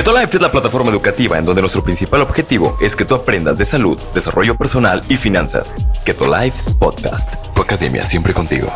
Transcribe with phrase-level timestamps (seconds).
[0.00, 3.58] Keto Life es la plataforma educativa en donde nuestro principal objetivo es que tú aprendas
[3.58, 5.74] de salud, desarrollo personal y finanzas.
[6.06, 8.72] Keto Life Podcast, tu academia siempre contigo.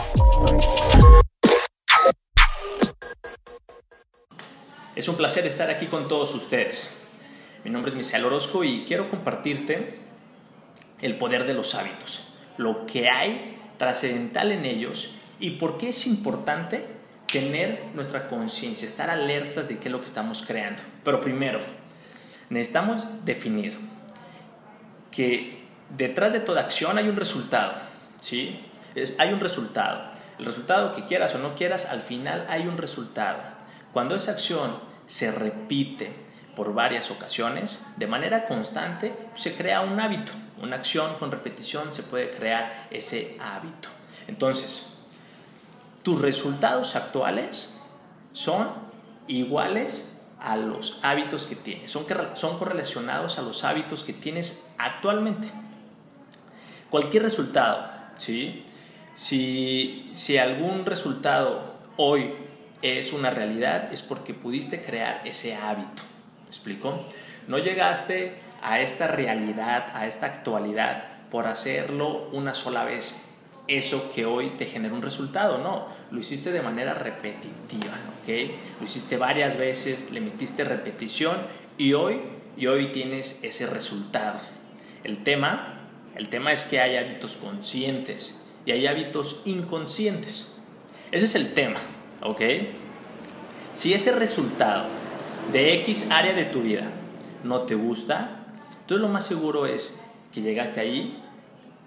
[4.95, 7.07] Es un placer estar aquí con todos ustedes.
[7.65, 10.01] Mi nombre es Misael Orozco y quiero compartirte
[11.01, 16.07] el poder de los hábitos, lo que hay trascendental en ellos y por qué es
[16.07, 16.85] importante
[17.35, 20.81] tener nuestra conciencia, estar alertas de qué es lo que estamos creando.
[21.03, 21.59] Pero primero,
[22.49, 23.77] necesitamos definir
[25.11, 27.73] que detrás de toda acción hay un resultado,
[28.21, 28.65] ¿sí?
[29.19, 30.13] Hay un resultado.
[30.39, 33.41] El resultado que quieras o no quieras, al final hay un resultado.
[33.93, 36.13] Cuando esa acción se repite
[36.55, 40.31] por varias ocasiones, de manera constante, se crea un hábito.
[40.63, 43.89] Una acción con repetición se puede crear ese hábito.
[44.29, 44.94] Entonces,
[46.05, 47.81] tus resultados actuales
[48.33, 48.69] son
[49.27, 52.05] iguales a los hábitos que tienes, son,
[52.35, 55.49] son correlacionados a los hábitos que tienes actualmente.
[56.91, 58.67] Cualquier resultado, ¿sí?
[59.15, 62.35] Si, si algún resultado hoy
[62.83, 66.03] es una realidad, es porque pudiste crear ese hábito.
[66.43, 67.03] ¿Me explico?
[67.49, 73.34] No llegaste a esta realidad, a esta actualidad, por hacerlo una sola vez
[73.67, 78.29] eso que hoy te genera un resultado, no, lo hiciste de manera repetitiva, ¿ok?
[78.81, 81.37] Lo hiciste varias veces, le metiste repetición
[81.79, 82.21] y hoy,
[82.57, 84.41] y hoy tienes ese resultado.
[85.03, 90.63] El tema, el tema es que hay hábitos conscientes y hay hábitos inconscientes.
[91.11, 91.81] Ese es el tema,
[92.23, 92.41] ¿ok?
[93.73, 94.87] Si ese resultado
[95.53, 96.91] de X área de tu vida
[97.43, 98.47] no te gusta,
[98.81, 101.24] entonces lo más seguro es que llegaste ahí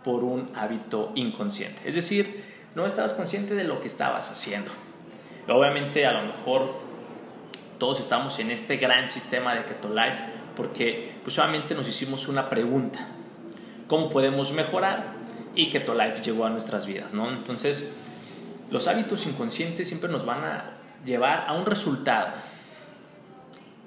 [0.04, 1.82] por un hábito inconsciente.
[1.86, 2.44] Es decir,
[2.76, 4.72] no estabas consciente de lo que estabas haciendo.
[5.48, 6.76] Obviamente a lo mejor
[7.80, 10.24] todos estamos en este gran sistema de Keto Life
[10.56, 13.08] porque pues solamente nos hicimos una pregunta.
[13.88, 15.14] ¿Cómo podemos mejorar?
[15.56, 17.30] Y Keto Life llegó a nuestras vidas, ¿no?
[17.30, 17.96] Entonces,
[18.70, 22.30] los hábitos inconscientes siempre nos van a llevar a un resultado.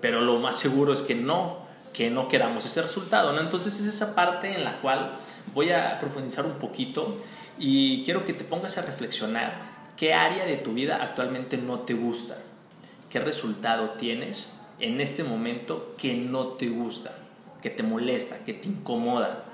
[0.01, 1.59] Pero lo más seguro es que no,
[1.93, 3.41] que no queramos ese resultado, ¿no?
[3.41, 5.13] Entonces es esa parte en la cual
[5.55, 7.17] voy a profundizar un poquito
[7.59, 11.95] y quiero que te pongas a reflexionar qué área de tu vida actualmente no te
[11.95, 12.39] gusta,
[13.11, 17.17] qué resultado tienes en este momento que no te gusta,
[17.63, 19.45] que te molesta, que te incomoda.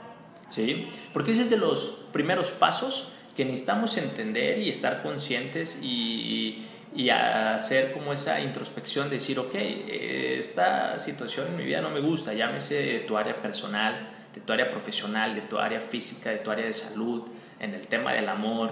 [0.49, 0.89] ¿Sí?
[1.13, 6.65] Porque ese es de los primeros pasos que necesitamos entender y estar conscientes y,
[6.95, 12.33] y hacer como esa introspección, decir, ok, esta situación en mi vida no me gusta,
[12.33, 16.67] llámese tu área personal, de tu área profesional, de tu área física, de tu área
[16.67, 17.23] de salud,
[17.59, 18.71] en el tema del amor,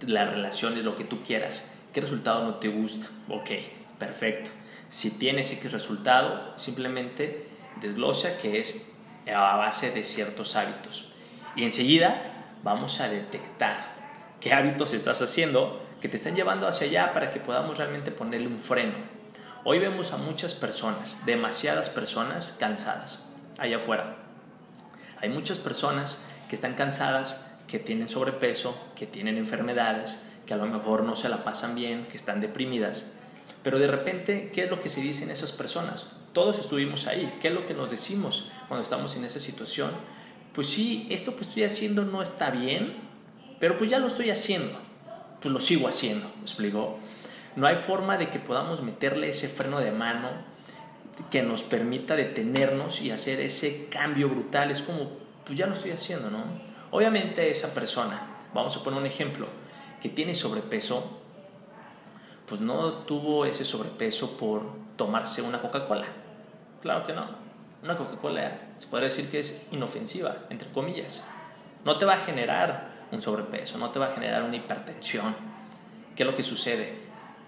[0.00, 1.78] las relaciones, lo que tú quieras.
[1.94, 3.06] ¿Qué resultado no te gusta?
[3.28, 3.50] Ok,
[4.00, 4.50] perfecto.
[4.88, 7.46] Si tienes X resultado, simplemente
[7.80, 8.90] desglosa que es
[9.32, 11.12] a base de ciertos hábitos.
[11.54, 13.94] Y enseguida vamos a detectar
[14.40, 18.48] qué hábitos estás haciendo que te están llevando hacia allá para que podamos realmente ponerle
[18.48, 18.94] un freno.
[19.62, 24.27] Hoy vemos a muchas personas, demasiadas personas cansadas allá afuera
[25.20, 30.66] hay muchas personas que están cansadas, que tienen sobrepeso, que tienen enfermedades, que a lo
[30.66, 33.12] mejor no se la pasan bien, que están deprimidas.
[33.62, 36.08] Pero de repente, ¿qué es lo que se dice en esas personas?
[36.32, 37.32] Todos estuvimos ahí.
[37.40, 39.90] ¿Qué es lo que nos decimos cuando estamos en esa situación?
[40.54, 42.96] Pues sí, esto que estoy haciendo no está bien,
[43.60, 44.78] pero pues ya lo estoy haciendo.
[45.40, 46.98] Pues lo sigo haciendo, ¿me explico?
[47.56, 50.30] No hay forma de que podamos meterle ese freno de mano
[51.30, 54.70] que nos permita detenernos y hacer ese cambio brutal.
[54.70, 55.10] Es como,
[55.44, 56.44] pues ya lo estoy haciendo, ¿no?
[56.90, 58.20] Obviamente esa persona,
[58.54, 59.46] vamos a poner un ejemplo,
[60.00, 61.20] que tiene sobrepeso,
[62.46, 64.62] pues no tuvo ese sobrepeso por
[64.96, 66.06] tomarse una Coca-Cola.
[66.80, 67.26] Claro que no.
[67.82, 71.28] Una Coca-Cola se podría decir que es inofensiva, entre comillas.
[71.84, 75.34] No te va a generar un sobrepeso, no te va a generar una hipertensión.
[76.16, 76.94] ¿Qué es lo que sucede?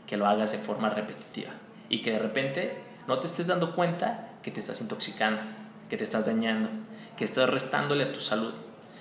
[0.06, 1.50] Que lo hagas de forma repetitiva
[1.88, 5.42] y que de repente no te estés dando cuenta que te estás intoxicando,
[5.88, 6.70] que te estás dañando,
[7.16, 8.54] que estás restándole a tu salud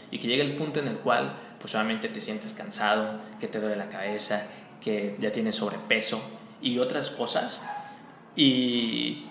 [0.10, 3.60] y que llega el punto en el cual pues obviamente te sientes cansado, que te
[3.60, 4.48] duele la cabeza,
[4.82, 6.20] que ya tienes sobrepeso
[6.60, 7.64] y otras cosas
[8.36, 9.28] y,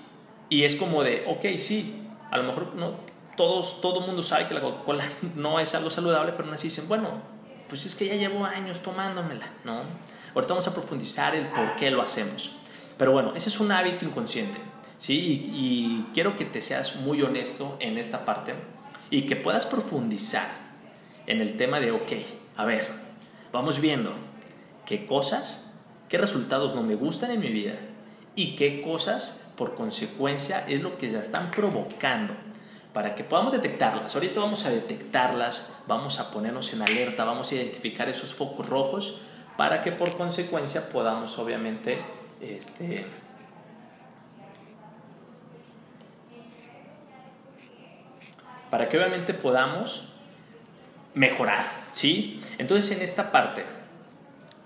[0.49, 2.95] y es como de, ok, sí, a lo mejor no,
[3.37, 5.05] todos, todo mundo sabe que la Coca-Cola
[5.35, 7.21] no es algo saludable, pero aún así dicen, bueno,
[7.69, 9.83] pues es que ya llevo años tomándomela, ¿no?
[10.35, 12.59] Ahorita vamos a profundizar el por qué lo hacemos.
[12.99, 14.59] Pero bueno, ese es un hábito inconsciente,
[14.99, 15.15] ¿sí?
[15.55, 18.55] Y, quiero que te seas muy honesto en esta parte
[19.09, 20.49] y que puedas profundizar
[21.27, 22.12] en el tema de, ok,
[22.56, 22.89] a ver,
[23.53, 24.12] vamos viendo
[24.85, 27.75] qué cosas, qué resultados no me gustan en mi vida
[28.35, 32.35] y qué cosas por consecuencia es lo que ya están provocando
[32.93, 34.15] para que podamos detectarlas.
[34.15, 39.21] Ahorita vamos a detectarlas, vamos a ponernos en alerta, vamos a identificar esos focos rojos
[39.56, 43.06] para que por consecuencia podamos obviamente este,
[48.70, 50.12] para que obviamente podamos
[51.14, 52.40] mejorar, ¿sí?
[52.58, 53.64] Entonces en esta parte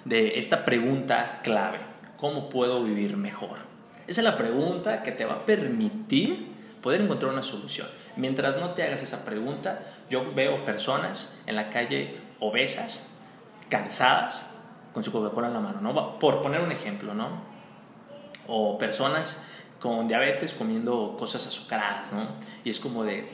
[0.04, 1.78] de esta pregunta clave,
[2.16, 3.58] ¿cómo puedo vivir mejor?
[4.06, 6.48] Esa es la pregunta que te va a permitir
[6.82, 7.86] poder encontrar una solución.
[8.16, 9.80] Mientras no te hagas esa pregunta,
[10.10, 13.08] yo veo personas en la calle obesas,
[13.69, 14.50] cansadas,
[14.92, 16.19] con su Coca-Cola en la mano, ¿no?
[16.19, 17.51] Por poner un ejemplo, ¿no?
[18.47, 19.44] O personas
[19.81, 22.29] con diabetes comiendo cosas azucaradas, ¿no?
[22.65, 23.29] Y es como de,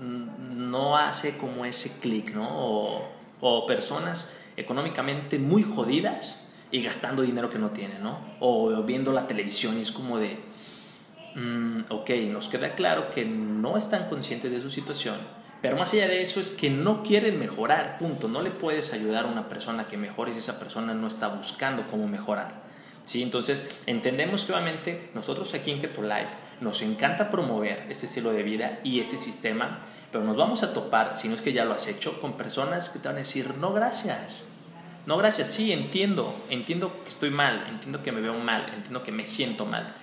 [0.00, 2.48] no hace como ese clic, ¿no?
[2.50, 3.08] O,
[3.40, 8.18] o, personas económicamente muy jodidas y gastando dinero que no tienen, ¿no?
[8.40, 10.38] O viendo la televisión y es como de,
[11.36, 15.16] mm, ok, nos queda claro que no están conscientes de su situación,
[15.62, 18.28] pero más allá de eso es que no quieren mejorar, punto.
[18.28, 21.86] No le puedes ayudar a una persona que mejore si esa persona no está buscando
[21.88, 22.66] cómo mejorar.
[23.06, 23.22] ¿Sí?
[23.22, 28.42] Entonces, entendemos que obviamente nosotros aquí en Keto Life nos encanta promover este estilo de
[28.42, 31.72] vida y este sistema, pero nos vamos a topar, si no es que ya lo
[31.72, 34.50] has hecho, con personas que te van a decir, no gracias.
[35.06, 39.12] No gracias, sí, entiendo, entiendo que estoy mal, entiendo que me veo mal, entiendo que
[39.12, 39.94] me siento mal,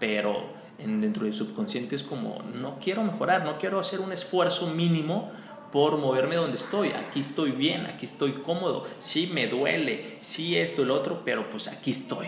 [0.00, 4.66] pero en, dentro del subconsciente es como, no quiero mejorar, no quiero hacer un esfuerzo
[4.66, 5.30] mínimo
[5.72, 6.90] por moverme donde estoy.
[6.92, 8.86] Aquí estoy bien, aquí estoy cómodo.
[8.98, 12.26] Sí me duele, sí esto, el otro, pero pues aquí estoy.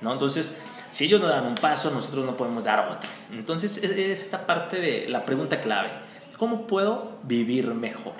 [0.00, 0.12] ¿no?
[0.12, 0.60] Entonces,
[0.90, 3.08] si ellos no dan un paso, nosotros no podemos dar otro.
[3.32, 5.90] Entonces, es, es esta parte de la pregunta clave.
[6.36, 8.14] ¿Cómo puedo vivir mejor?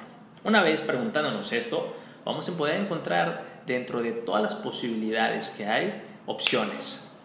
[0.44, 6.02] Una vez preguntándonos esto, vamos a poder encontrar dentro de todas las posibilidades que hay
[6.26, 7.16] opciones.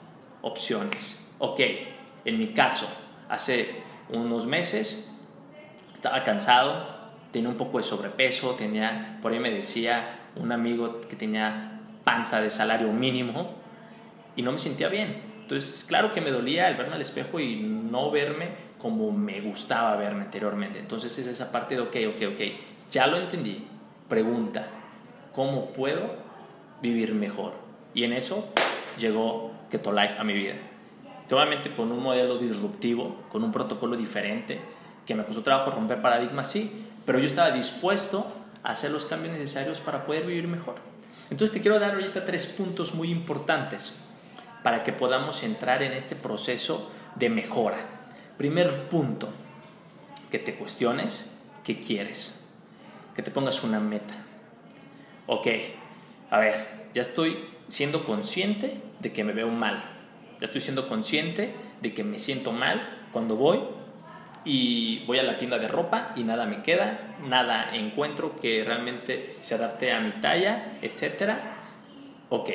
[0.41, 1.25] Opciones.
[1.37, 1.59] Ok,
[2.25, 2.87] en mi caso,
[3.29, 5.15] hace unos meses
[5.93, 6.98] estaba cansado,
[7.31, 12.41] tenía un poco de sobrepeso, tenía, por ahí me decía un amigo que tenía panza
[12.41, 13.55] de salario mínimo
[14.35, 15.21] y no me sentía bien.
[15.41, 19.95] Entonces, claro que me dolía el verme al espejo y no verme como me gustaba
[19.95, 20.79] verme anteriormente.
[20.79, 22.41] Entonces es esa parte de, ok, ok, ok,
[22.91, 23.65] ya lo entendí.
[24.07, 24.67] Pregunta,
[25.33, 26.15] ¿cómo puedo
[26.81, 27.53] vivir mejor?
[27.93, 28.53] Y en eso
[28.97, 30.55] llegó Keto Life a mi vida
[31.29, 34.59] que obviamente con un modelo disruptivo, con un protocolo diferente,
[35.05, 38.27] que me costó trabajo romper paradigmas, sí, pero yo estaba dispuesto
[38.61, 40.75] a hacer los cambios necesarios para poder vivir mejor.
[41.31, 43.99] Entonces te quiero dar ahorita tres puntos muy importantes
[44.61, 47.79] para que podamos entrar en este proceso de mejora.
[48.37, 49.27] Primer punto,
[50.29, 52.45] que te cuestiones qué quieres,
[53.15, 54.13] que te pongas una meta.
[55.25, 55.47] Ok,
[56.29, 59.81] a ver, ya estoy siendo consciente de que me veo mal,
[60.39, 63.61] ya estoy siendo consciente de que me siento mal cuando voy
[64.49, 69.37] y voy a la tienda de ropa y nada me queda, nada encuentro que realmente
[69.41, 71.57] se adapte a mi talla, etcétera.
[72.29, 72.49] Ok,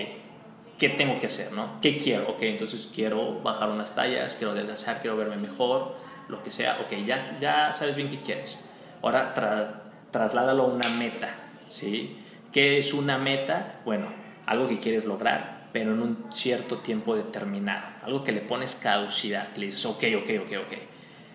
[0.77, 1.53] ¿qué tengo que hacer?
[1.53, 1.79] ¿no?
[1.81, 2.31] ¿Qué quiero?
[2.31, 5.95] Ok, entonces quiero bajar unas tallas, quiero adelgazar, quiero verme mejor,
[6.27, 6.81] lo que sea.
[6.85, 8.69] Ok, ya, ya sabes bien qué quieres.
[9.01, 9.77] Ahora tras,
[10.11, 11.29] trasládalo a una meta,
[11.69, 12.17] ¿sí?
[12.51, 13.83] ¿Qué es una meta?
[13.85, 14.09] Bueno,
[14.47, 17.87] algo que quieres lograr, pero en un cierto tiempo determinado.
[18.03, 20.94] Algo que le pones caducidad, le dices, ok, ok, ok, ok.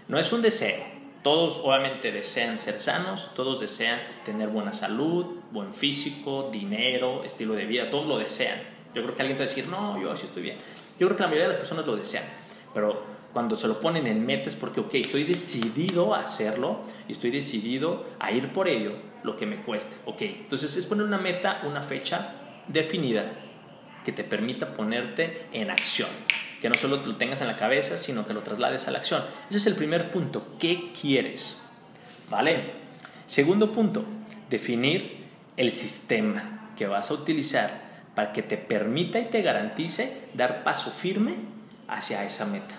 [0.09, 0.83] No es un deseo.
[1.21, 7.65] Todos obviamente desean ser sanos, todos desean tener buena salud, buen físico, dinero, estilo de
[7.65, 8.59] vida, todos lo desean.
[8.95, 10.57] Yo creo que alguien te va a decir, no, yo así estoy bien.
[10.99, 12.23] Yo creo que la mayoría de las personas lo desean,
[12.73, 17.29] pero cuando se lo ponen en metas porque, ok, estoy decidido a hacerlo y estoy
[17.29, 20.21] decidido a ir por ello, lo que me cueste, ok.
[20.21, 23.31] Entonces es poner una meta, una fecha definida
[24.03, 26.09] que te permita ponerte en acción.
[26.61, 29.23] Que no solo lo tengas en la cabeza, sino que lo traslades a la acción.
[29.49, 30.55] Ese es el primer punto.
[30.59, 31.69] ¿Qué quieres?
[32.29, 32.73] ¿Vale?
[33.25, 34.03] Segundo punto,
[34.49, 35.25] definir
[35.55, 40.91] el sistema que vas a utilizar para que te permita y te garantice dar paso
[40.91, 41.35] firme
[41.87, 42.75] hacia esa meta.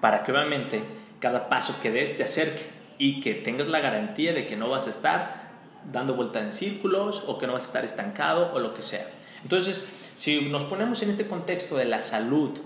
[0.00, 0.82] Para que obviamente
[1.18, 4.86] cada paso que des te acerque y que tengas la garantía de que no vas
[4.86, 5.50] a estar
[5.90, 9.06] dando vuelta en círculos o que no vas a estar estancado o lo que sea.
[9.42, 12.58] Entonces, si nos ponemos en este contexto de la salud,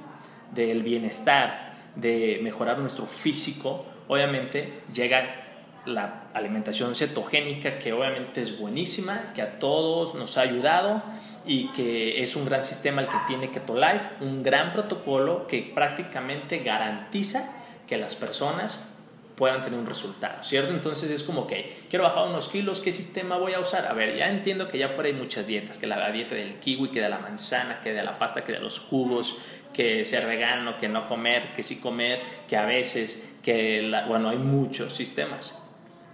[0.55, 5.45] del bienestar, de mejorar nuestro físico, obviamente llega
[5.87, 11.03] la alimentación cetogénica, que obviamente es buenísima, que a todos nos ha ayudado
[11.45, 15.73] y que es un gran sistema el que tiene Keto Life, un gran protocolo que
[15.75, 18.91] prácticamente garantiza que las personas
[19.37, 20.73] puedan tener un resultado, ¿cierto?
[20.73, 23.87] Entonces es como que quiero bajar unos kilos, ¿qué sistema voy a usar?
[23.87, 26.91] A ver, ya entiendo que ya fuera hay muchas dietas, que la dieta del kiwi,
[26.91, 29.37] que de la manzana, que de la pasta, que de los jugos,
[29.75, 34.39] que ser vegano, que no comer, que sí comer, que a veces, que, bueno, hay
[34.39, 35.63] muchos sistemas.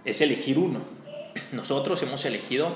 [0.03, 0.81] Es elegir uno.
[1.53, 2.75] Nosotros hemos elegido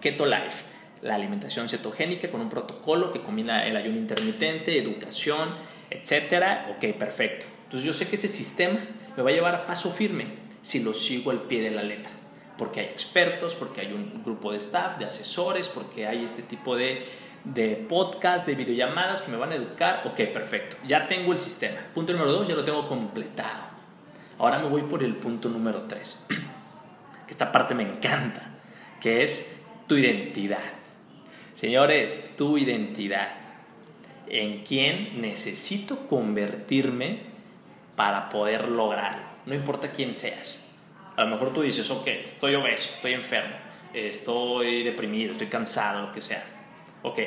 [0.00, 0.64] Keto Life,
[1.02, 5.50] la alimentación cetogénica con un protocolo que combina el ayuno intermitente, educación,
[5.90, 6.68] etcétera.
[6.70, 7.46] Ok, perfecto.
[7.64, 8.78] Entonces yo sé que este sistema
[9.16, 10.26] me va a llevar a paso firme
[10.62, 12.12] si lo sigo al pie de la letra.
[12.56, 16.76] Porque hay expertos, porque hay un grupo de staff, de asesores, porque hay este tipo
[16.76, 17.04] de
[17.46, 20.02] de podcast, de videollamadas que me van a educar.
[20.04, 20.76] Ok, perfecto.
[20.84, 21.78] Ya tengo el sistema.
[21.94, 23.76] Punto número dos, ya lo tengo completado.
[24.38, 28.50] Ahora me voy por el punto número tres, que esta parte me encanta,
[29.00, 30.60] que es tu identidad.
[31.54, 33.28] Señores, tu identidad.
[34.28, 37.20] ¿En quién necesito convertirme
[37.94, 39.22] para poder lograrlo?
[39.46, 40.68] No importa quién seas.
[41.16, 43.54] A lo mejor tú dices, ok, estoy obeso, estoy enfermo,
[43.94, 46.55] estoy deprimido, estoy cansado, lo que sea
[47.02, 47.18] Ok,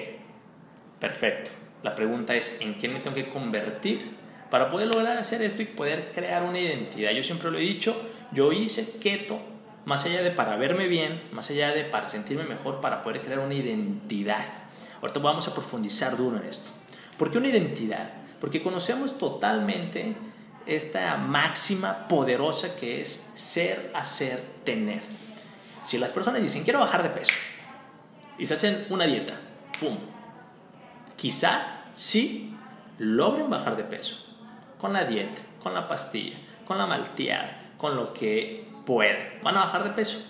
[1.00, 1.52] perfecto.
[1.84, 4.18] La pregunta es, ¿en quién me tengo que convertir
[4.50, 7.12] para poder lograr hacer esto y poder crear una identidad?
[7.12, 7.96] Yo siempre lo he dicho,
[8.32, 9.40] yo hice keto
[9.86, 13.40] más allá de para verme bien, más allá de para sentirme mejor, para poder crear
[13.40, 14.46] una identidad.
[15.02, 16.70] Ahorita vamos a profundizar duro en esto.
[17.18, 18.12] ¿Por qué una identidad?
[18.40, 20.16] Porque conocemos totalmente
[20.66, 25.02] esta máxima poderosa que es ser, hacer, tener.
[25.84, 27.34] Si las personas dicen, quiero bajar de peso,
[28.38, 29.40] y se hacen una dieta,
[29.79, 29.98] ¡pum!
[31.15, 32.55] Quizá sí
[32.98, 34.15] logren bajar de peso
[34.77, 39.41] con la dieta, con la pastilla, con la malteada, con lo que puedan.
[39.43, 40.25] Van a bajar de peso.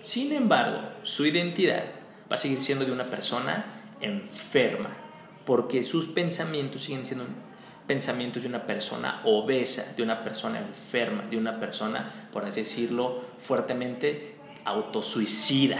[0.00, 1.84] Sin embargo, su identidad
[2.30, 3.64] va a seguir siendo de una persona
[4.00, 4.90] enferma,
[5.44, 7.26] porque sus pensamientos siguen siendo
[7.86, 13.22] pensamientos de una persona obesa, de una persona enferma, de una persona, por así decirlo,
[13.38, 15.78] fuertemente autosuicida.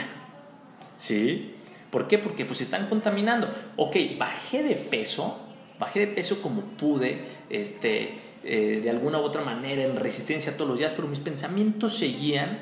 [0.97, 1.55] ¿Sí?
[1.91, 2.19] ¿Por qué?
[2.19, 3.51] Porque pues están contaminando.
[3.77, 5.39] Ok, bajé de peso,
[5.79, 10.71] bajé de peso como pude, este, eh, de alguna u otra manera, en resistencia todos
[10.71, 12.61] los días, pero mis pensamientos seguían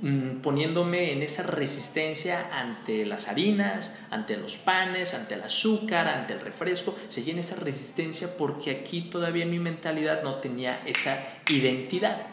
[0.00, 6.34] mm, poniéndome en esa resistencia ante las harinas, ante los panes, ante el azúcar, ante
[6.34, 11.16] el refresco, seguía en esa resistencia porque aquí todavía mi mentalidad no tenía esa
[11.48, 12.26] identidad.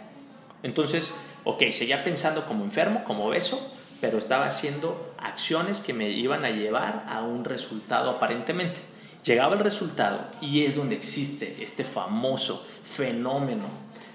[0.63, 3.71] Entonces, ok, seguía pensando como enfermo, como obeso,
[4.03, 8.81] pero estaba haciendo acciones que me iban a llevar a un resultado aparentemente.
[9.24, 13.63] Llegaba el resultado y es donde existe este famoso fenómeno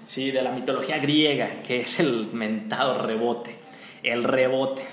[0.05, 0.29] ¿sí?
[0.29, 3.57] de la mitología griega, que es el mentado rebote.
[4.03, 4.83] El rebote.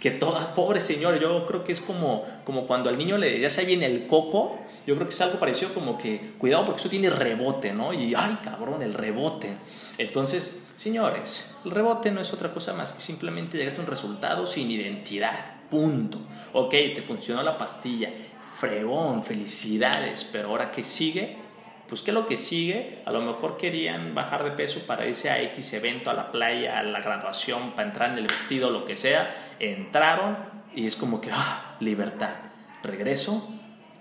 [0.00, 3.50] Que toda, pobre señor, yo creo que es como, como cuando al niño le ya
[3.50, 6.88] se viene el coco, yo creo que es algo parecido como que, cuidado porque eso
[6.88, 7.92] tiene rebote, ¿no?
[7.92, 9.56] Y, ay, cabrón, el rebote.
[9.96, 14.46] Entonces, Señores, el rebote no es otra cosa más que simplemente llegaste a un resultado
[14.46, 15.34] sin identidad.
[15.70, 16.18] Punto.
[16.54, 18.10] Ok, te funcionó la pastilla.
[18.40, 20.24] Fregón, felicidades.
[20.24, 21.36] Pero ahora, ¿qué sigue?
[21.86, 23.02] Pues, ¿qué es lo que sigue?
[23.04, 26.78] A lo mejor querían bajar de peso para irse a X evento, a la playa,
[26.78, 29.34] a la graduación, para entrar en el vestido, lo que sea.
[29.58, 30.38] Entraron
[30.74, 32.36] y es como que, ah, libertad.
[32.82, 33.52] Regreso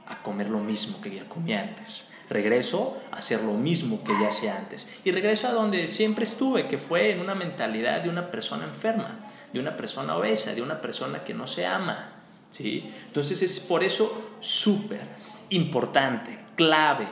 [0.08, 4.30] a comer lo mismo que ya comí antes regreso a hacer lo mismo que ya
[4.30, 4.90] hacía antes.
[5.04, 9.28] Y regreso a donde siempre estuve, que fue en una mentalidad de una persona enferma,
[9.52, 12.14] de una persona obesa, de una persona que no se ama.
[12.52, 12.92] ¿sí?
[13.08, 15.02] Entonces es por eso súper
[15.50, 17.08] importante, clave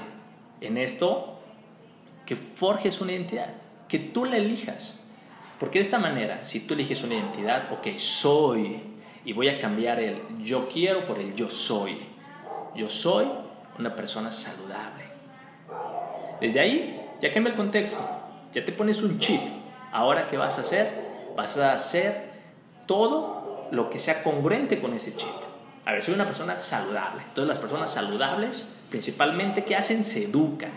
[0.62, 1.40] en esto,
[2.26, 3.54] que forjes una identidad,
[3.88, 5.04] que tú la elijas.
[5.60, 8.82] Porque de esta manera, si tú eliges una identidad, ok, soy,
[9.26, 11.98] y voy a cambiar el yo quiero por el yo soy.
[12.76, 13.26] Yo soy
[13.78, 14.97] una persona saludable.
[16.40, 17.98] Desde ahí ya cambia el contexto,
[18.54, 19.42] ya te pones un chip.
[19.92, 20.90] Ahora, ¿qué vas a hacer?
[21.36, 22.30] Vas a hacer
[22.86, 25.30] todo lo que sea congruente con ese chip.
[25.86, 27.22] A ver, soy una persona saludable.
[27.22, 30.04] Entonces las personas saludables, principalmente, ¿qué hacen?
[30.04, 30.72] Se educan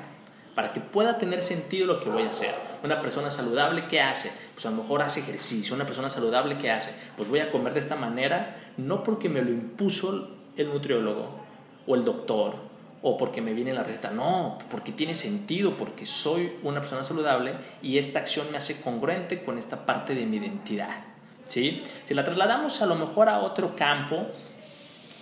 [0.54, 2.54] para que pueda tener sentido lo que voy a hacer.
[2.82, 4.30] Una persona saludable, ¿qué hace?
[4.54, 5.74] Pues a lo mejor hace ejercicio.
[5.74, 6.94] Una persona saludable, ¿qué hace?
[7.16, 11.40] Pues voy a comer de esta manera, no porque me lo impuso el nutriólogo
[11.86, 12.69] o el doctor
[13.02, 17.54] o porque me viene la receta, no, porque tiene sentido, porque soy una persona saludable
[17.82, 21.04] y esta acción me hace congruente con esta parte de mi identidad.
[21.46, 21.82] ¿sí?
[22.04, 24.26] Si la trasladamos a lo mejor a otro campo,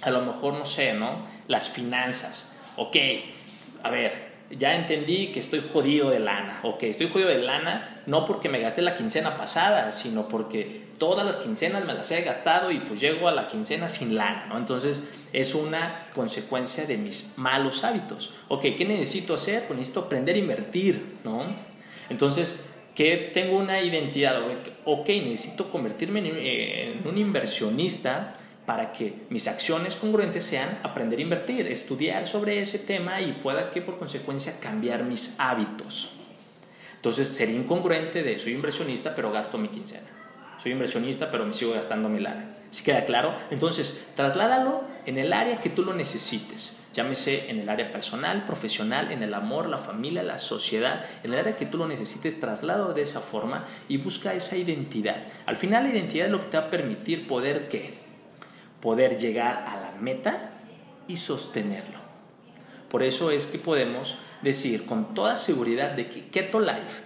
[0.03, 1.27] a lo mejor, no sé, ¿no?
[1.47, 2.55] Las finanzas.
[2.77, 2.97] Ok,
[3.83, 6.61] a ver, ya entendí que estoy jodido de lana.
[6.63, 11.27] Ok, estoy jodido de lana no porque me gasté la quincena pasada, sino porque todas
[11.27, 14.57] las quincenas me las he gastado y pues llego a la quincena sin lana, ¿no?
[14.57, 18.35] Entonces es una consecuencia de mis malos hábitos.
[18.49, 19.67] Ok, ¿qué necesito hacer?
[19.67, 21.45] Pues necesito aprender a invertir, ¿no?
[22.09, 22.65] Entonces,
[22.95, 24.41] que tengo una identidad,
[24.87, 31.23] ok, necesito convertirme en, en un inversionista para que mis acciones congruentes sean aprender a
[31.23, 36.13] invertir, estudiar sobre ese tema y pueda que por consecuencia cambiar mis hábitos.
[36.97, 40.07] Entonces sería incongruente de soy inversionista pero gasto mi quincena.
[40.63, 42.57] Soy inversionista pero me sigo gastando mi lana.
[42.69, 43.35] ¿Sí queda claro?
[43.51, 46.85] Entonces, trasládalo en el área que tú lo necesites.
[46.93, 51.39] Llámese en el área personal, profesional, en el amor, la familia, la sociedad, en el
[51.39, 55.25] área que tú lo necesites, traslado de esa forma y busca esa identidad.
[55.47, 57.98] Al final la identidad es lo que te va a permitir poder qué?
[58.81, 60.53] Poder llegar a la meta
[61.07, 61.99] y sostenerlo.
[62.89, 67.03] Por eso es que podemos decir con toda seguridad de que Keto Life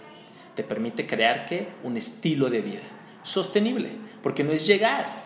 [0.54, 2.82] te permite crear que un estilo de vida
[3.22, 3.90] sostenible,
[4.22, 5.22] porque no es llegar.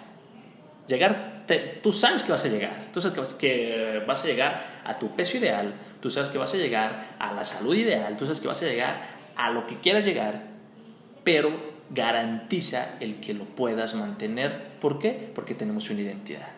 [0.86, 1.44] Llegar,
[1.82, 5.38] tú sabes que vas a llegar, tú sabes que vas, a llegar a tu peso
[5.38, 8.62] ideal, tú sabes que vas a llegar a la salud ideal, tú sabes que vas
[8.62, 9.02] a llegar
[9.36, 10.44] a lo que quieras llegar,
[11.24, 14.78] pero garantiza el que lo puedas mantener.
[14.80, 15.30] ¿Por qué?
[15.34, 16.48] Porque tenemos una identidad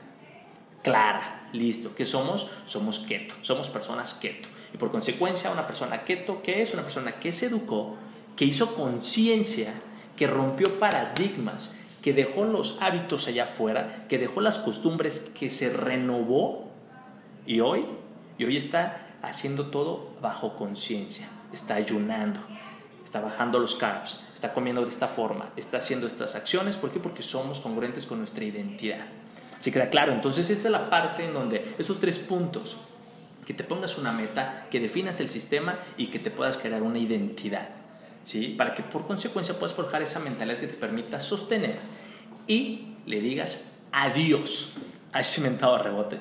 [0.83, 1.95] clara, listo.
[1.95, 2.51] ¿Qué somos?
[2.67, 4.49] Somos keto, somos personas keto.
[4.73, 6.73] Y por consecuencia, una persona keto, ¿qué es?
[6.75, 7.97] Una persona que se educó,
[8.37, 9.73] que hizo conciencia,
[10.17, 15.71] que rompió paradigmas, que dejó los hábitos allá afuera, que dejó las costumbres, que se
[15.71, 16.71] renovó
[17.47, 17.87] y hoy,
[18.37, 22.41] y hoy está haciendo todo bajo conciencia, está ayunando,
[23.05, 27.01] está bajando los carbs, está comiendo de esta forma, está haciendo estas acciones, ¿por qué?
[27.01, 29.05] Porque somos congruentes con nuestra identidad.
[29.59, 30.13] ¿Sí queda claro?
[30.13, 32.77] Entonces esta es la parte en donde esos tres puntos,
[33.45, 37.01] que te pongas una meta, que definas el sistema y que te puedas crear una
[37.01, 37.69] identidad,
[38.23, 38.55] ¿sí?
[38.57, 41.81] Para que por consecuencia puedas forjar esa mentalidad que te permita sostener
[42.47, 44.75] y le digas adiós
[45.13, 46.21] a ese mentado rebote,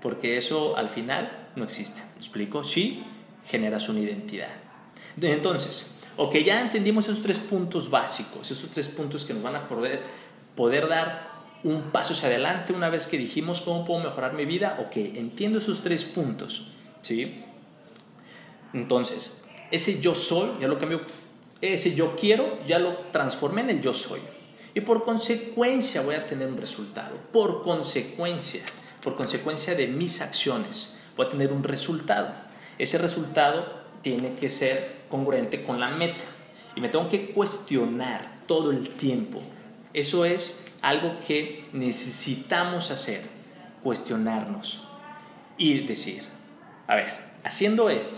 [0.00, 2.02] porque eso al final no existe.
[2.14, 2.62] ¿Me explico?
[2.62, 3.02] Sí,
[3.48, 4.50] generas una identidad.
[5.20, 9.66] Entonces, ok, ya entendimos esos tres puntos básicos, esos tres puntos que nos van a
[9.66, 10.02] poder,
[10.86, 11.30] dar
[11.64, 14.78] un paso hacia adelante una vez que dijimos cómo puedo mejorar mi vida.
[14.80, 16.72] Ok, entiendo esos tres puntos.
[17.00, 17.42] ¿sí?
[18.74, 21.00] Entonces, ese yo soy, ya lo cambio,
[21.62, 24.20] ese yo quiero, ya lo transformé en el yo soy.
[24.74, 27.16] Y por consecuencia voy a tener un resultado.
[27.32, 28.62] Por consecuencia,
[29.02, 32.34] por consecuencia de mis acciones, voy a tener un resultado.
[32.76, 36.24] Ese resultado tiene que ser congruente con la meta.
[36.74, 39.42] Y me tengo que cuestionar todo el tiempo.
[39.92, 43.22] Eso es algo que necesitamos hacer,
[43.82, 44.86] cuestionarnos
[45.58, 46.22] y decir,
[46.86, 47.12] a ver,
[47.44, 48.16] haciendo esto,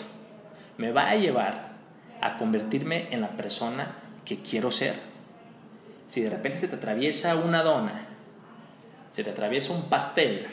[0.76, 1.72] ¿me va a llevar
[2.20, 4.94] a convertirme en la persona que quiero ser?
[6.06, 8.06] Si de repente se te atraviesa una dona,
[9.10, 10.46] se te atraviesa un pastel,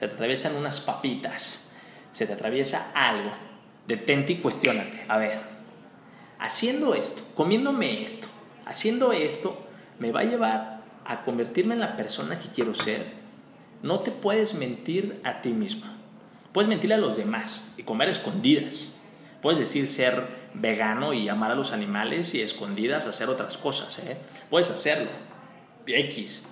[0.00, 1.72] se te atraviesan unas papitas,
[2.12, 3.30] se te atraviesa algo,
[3.86, 5.04] detente y cuestionate.
[5.08, 5.51] A ver,
[6.42, 8.26] haciendo esto, comiéndome esto,
[8.66, 9.64] haciendo esto,
[10.00, 13.12] me va a llevar a convertirme en la persona que quiero ser,
[13.82, 15.96] no te puedes mentir a ti misma.
[16.52, 19.00] Puedes mentir a los demás y comer escondidas.
[19.40, 24.00] Puedes decir ser vegano y amar a los animales y escondidas hacer otras cosas.
[24.00, 24.16] ¿eh?
[24.50, 25.10] Puedes hacerlo.
[25.86, 26.46] X.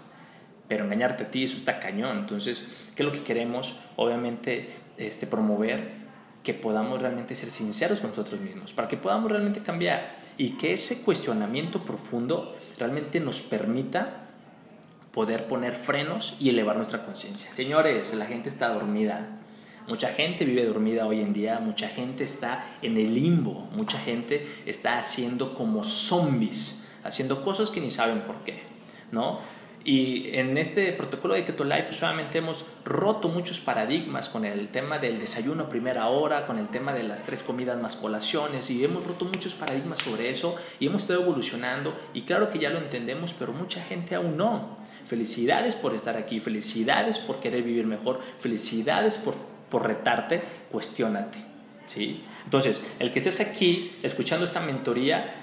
[0.68, 2.18] Pero engañarte a ti, eso está cañón.
[2.18, 3.74] Entonces, ¿qué es lo que queremos?
[3.96, 5.90] Obviamente, este, promover
[6.42, 10.72] que podamos realmente ser sinceros con nosotros mismos, para que podamos realmente cambiar y que
[10.72, 14.26] ese cuestionamiento profundo realmente nos permita
[15.12, 17.52] poder poner frenos y elevar nuestra conciencia.
[17.52, 19.36] Señores, la gente está dormida.
[19.88, 24.46] Mucha gente vive dormida hoy en día, mucha gente está en el limbo, mucha gente
[24.64, 28.62] está haciendo como zombies, haciendo cosas que ni saben por qué,
[29.10, 29.40] ¿no?
[29.82, 34.68] Y en este protocolo de Keto Life, pues obviamente hemos roto muchos paradigmas con el
[34.68, 38.70] tema del desayuno a primera hora, con el tema de las tres comidas más colaciones,
[38.70, 41.98] y hemos roto muchos paradigmas sobre eso y hemos estado evolucionando.
[42.12, 44.76] Y claro que ya lo entendemos, pero mucha gente aún no.
[45.06, 49.34] Felicidades por estar aquí, felicidades por querer vivir mejor, felicidades por,
[49.70, 51.38] por retarte, cuestiónate.
[51.86, 52.22] ¿sí?
[52.44, 55.39] Entonces, el que estés aquí escuchando esta mentoría,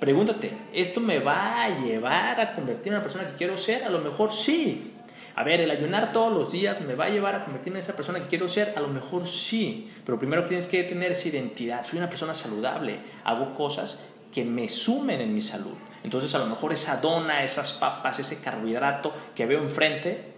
[0.00, 3.84] pregúntate, ¿esto me va a llevar a convertirme en la persona que quiero ser?
[3.84, 4.94] A lo mejor sí.
[5.36, 7.94] A ver, el ayunar todos los días me va a llevar a convertirme en esa
[7.94, 8.74] persona que quiero ser.
[8.76, 9.90] A lo mejor sí.
[10.04, 11.86] Pero primero tienes que tener esa identidad.
[11.86, 12.98] Soy una persona saludable.
[13.24, 15.76] Hago cosas que me sumen en mi salud.
[16.02, 20.32] Entonces a lo mejor esa dona, esas papas, ese carbohidrato que veo enfrente,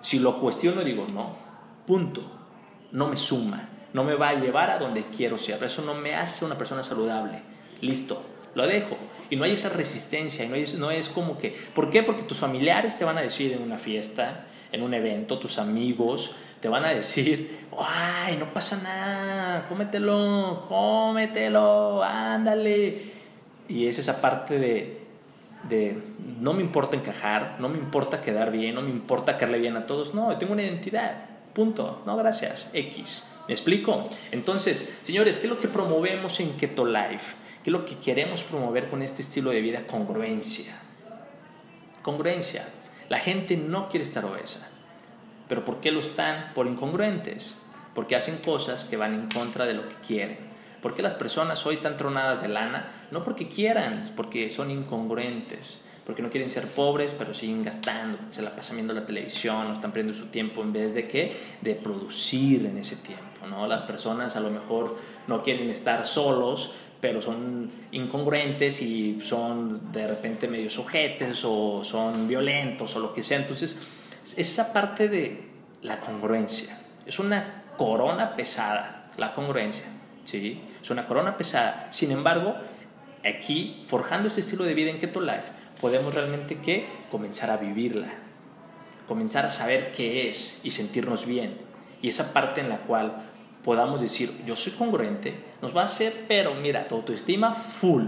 [0.00, 1.36] si lo cuestiono digo, no,
[1.86, 2.22] punto,
[2.92, 6.14] no me suma, no me va a llevar a donde quiero ser, eso no me
[6.14, 7.42] hace ser una persona saludable,
[7.80, 8.22] listo,
[8.54, 8.96] lo dejo.
[9.30, 12.02] Y no hay esa resistencia, y no, no es como que, ¿por qué?
[12.02, 16.36] Porque tus familiares te van a decir en una fiesta, en un evento, tus amigos
[16.60, 23.02] te van a decir, ay, no pasa nada, cómetelo, cómetelo, ándale
[23.68, 25.04] y es esa parte de
[25.68, 25.96] de
[26.40, 29.86] no me importa encajar, no me importa quedar bien, no me importa caerle bien a
[29.86, 30.14] todos.
[30.14, 31.26] No, tengo una identidad.
[31.52, 32.02] Punto.
[32.06, 32.70] No, gracias.
[32.72, 33.30] X.
[33.46, 34.08] ¿Me explico?
[34.32, 37.34] Entonces, señores, ¿qué es lo que promovemos en Keto Life?
[37.64, 39.86] ¿Qué es lo que queremos promover con este estilo de vida?
[39.86, 40.78] Congruencia.
[42.02, 42.68] Congruencia.
[43.08, 44.70] La gente no quiere estar obesa.
[45.48, 46.52] ¿Pero por qué lo están?
[46.54, 47.58] Por incongruentes.
[47.94, 50.36] Porque hacen cosas que van en contra de lo que quieren.
[50.82, 52.92] ¿Por qué las personas hoy están tronadas de lana?
[53.10, 58.42] No porque quieran, porque son incongruentes, porque no quieren ser pobres, pero siguen gastando, se
[58.42, 61.74] la pasan viendo la televisión, no están perdiendo su tiempo en vez de qué, de
[61.74, 63.66] producir en ese tiempo, ¿no?
[63.66, 66.74] Las personas a lo mejor no quieren estar solos,
[67.04, 73.22] pero son incongruentes y son de repente medio sujetes o son violentos o lo que
[73.22, 73.36] sea.
[73.36, 73.78] Entonces,
[74.24, 75.50] es esa parte de
[75.82, 76.80] la congruencia.
[77.04, 79.84] Es una corona pesada, la congruencia.
[80.24, 80.62] ¿sí?
[80.82, 81.88] Es una corona pesada.
[81.92, 82.54] Sin embargo,
[83.22, 88.14] aquí, forjando ese estilo de vida en Keto Life, podemos realmente que comenzar a vivirla,
[89.06, 91.58] comenzar a saber qué es y sentirnos bien.
[92.00, 93.33] Y esa parte en la cual
[93.64, 98.06] podamos decir, yo soy congruente, nos va a hacer, pero mira, tu autoestima full.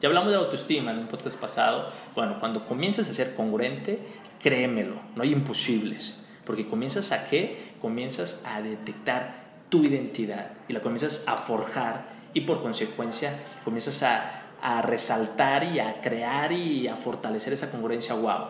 [0.00, 1.90] Ya hablamos de autoestima en un podcast pasado.
[2.14, 3.98] Bueno, cuando comienzas a ser congruente,
[4.42, 6.26] créemelo, no hay imposibles.
[6.44, 7.74] Porque comienzas a qué?
[7.80, 14.42] Comienzas a detectar tu identidad y la comienzas a forjar y por consecuencia comienzas a,
[14.62, 18.44] a resaltar y a crear y a fortalecer esa congruencia, wow,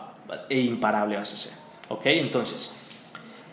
[0.48, 1.52] e imparable vas a ser.
[1.88, 2.02] ¿Ok?
[2.06, 2.72] Entonces,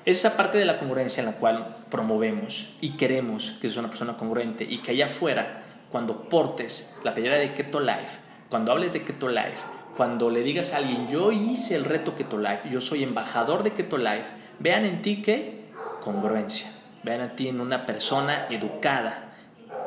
[0.06, 4.18] esa parte de la congruencia en la cual promovemos y queremos que seas una persona
[4.18, 9.04] congruente y que allá afuera, cuando portes la playera de Keto Life, cuando hables de
[9.04, 9.64] Keto Life,
[9.96, 13.72] cuando le digas a alguien, yo hice el reto Keto Life, yo soy embajador de
[13.72, 14.26] Keto Life,
[14.60, 15.64] vean en ti que
[16.02, 16.72] congruencia.
[17.04, 19.36] Vean a ti en una persona educada,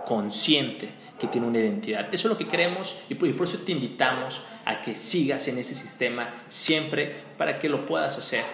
[0.04, 2.06] consciente, que tiene una identidad.
[2.12, 5.74] Eso es lo que queremos y por eso te invitamos a que sigas en ese
[5.74, 8.44] sistema siempre para que lo puedas hacer.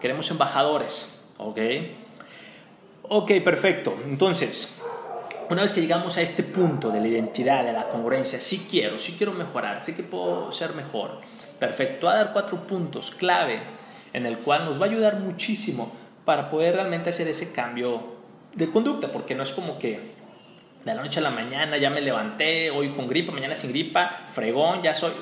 [0.00, 1.58] Queremos embajadores, ¿ok?
[3.02, 3.96] Ok, perfecto.
[4.04, 4.82] Entonces,
[5.50, 8.98] una vez que llegamos a este punto de la identidad, de la congruencia, sí quiero,
[8.98, 11.20] sí quiero mejorar, sí que puedo ser mejor.
[11.58, 13.62] Perfecto, a dar cuatro puntos clave
[14.12, 15.92] en el cual nos va a ayudar muchísimo
[16.24, 18.18] para poder realmente hacer ese cambio
[18.54, 20.12] de conducta, porque no es como que
[20.84, 24.24] de la noche a la mañana ya me levanté, hoy con gripa, mañana sin gripa,
[24.26, 25.12] fregón, ya soy...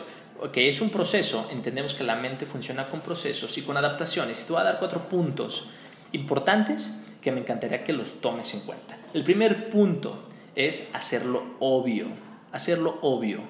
[0.52, 4.44] que es un proceso, entendemos que la mente funciona con procesos y con adaptaciones.
[4.44, 5.68] Te voy a dar cuatro puntos
[6.12, 8.98] importantes que me encantaría que los tomes en cuenta.
[9.12, 12.06] El primer punto es hacerlo obvio,
[12.52, 13.40] hacerlo obvio.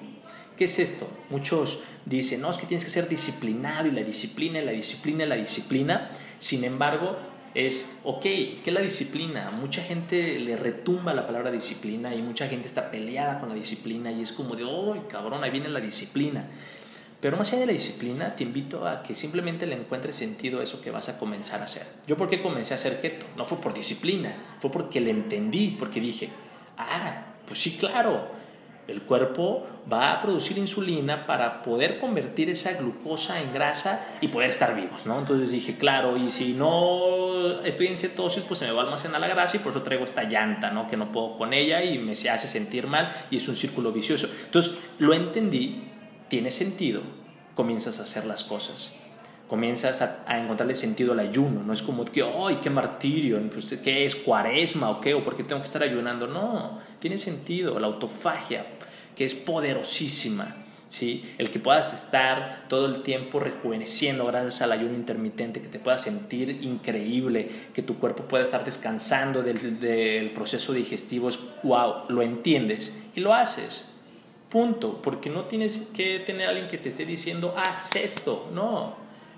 [0.55, 1.07] ¿Qué es esto?
[1.29, 5.25] Muchos dicen, no, es que tienes que ser disciplinado y la disciplina, y la disciplina,
[5.25, 6.09] y la disciplina.
[6.39, 7.17] Sin embargo,
[7.53, 9.51] es, ok, ¿qué es la disciplina?
[9.51, 14.11] Mucha gente le retumba la palabra disciplina y mucha gente está peleada con la disciplina
[14.11, 16.47] y es como de, ¡ay, cabrón, ahí viene la disciplina!
[17.19, 20.63] Pero más allá de la disciplina, te invito a que simplemente le encuentres sentido a
[20.63, 21.83] eso que vas a comenzar a hacer.
[22.05, 23.25] Yo, ¿por qué comencé a hacer keto?
[23.35, 26.29] No fue por disciplina, fue porque le entendí, porque dije,
[26.77, 28.27] ah, pues sí, claro,
[28.87, 34.49] el cuerpo va a producir insulina para poder convertir esa glucosa en grasa y poder
[34.49, 35.19] estar vivos, ¿no?
[35.19, 39.19] Entonces dije, claro, y si no estoy en cetosis, pues se me va a almacenar
[39.19, 40.87] la grasa y por eso traigo esta llanta, ¿no?
[40.87, 43.91] Que no puedo con ella y me se hace sentir mal y es un círculo
[43.91, 44.29] vicioso.
[44.45, 45.83] Entonces lo entendí,
[46.27, 47.01] tiene sentido,
[47.55, 48.95] comienzas a hacer las cosas.
[49.47, 53.41] Comienzas a, encontrarle sentido al ayuno, no es como que, ¡ay, qué martirio!
[53.49, 55.13] Pues, ¿Qué es cuaresma o qué?
[55.13, 56.27] ¿O por qué tengo que estar ayunando?
[56.27, 58.65] No, tiene sentido, la autofagia,
[59.15, 60.65] que es poderosísima.
[60.89, 61.23] ¿sí?
[61.37, 66.01] El que puedas estar todo el tiempo rejuveneciendo gracias al ayuno intermitente, que te puedas
[66.01, 72.21] sentir increíble, que tu cuerpo pueda estar descansando del, del proceso digestivo, es wow, lo
[72.21, 73.96] entiendes y lo haces.
[74.49, 78.95] Punto, porque no tienes que tener a alguien que te esté diciendo, haz esto, no,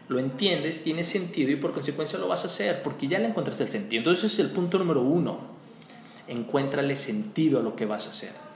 [0.08, 3.64] lo entiendes, tiene sentido y por consecuencia lo vas a hacer, porque ya le encontraste
[3.64, 4.02] el sentido.
[4.02, 5.40] Entonces ese es el punto número uno,
[6.28, 8.50] encuéntrale sentido a lo que vas a hacer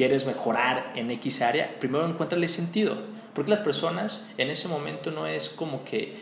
[0.00, 2.96] quieres mejorar en X área, primero encuéntrale sentido.
[3.34, 6.16] Porque las personas en ese momento no es como que,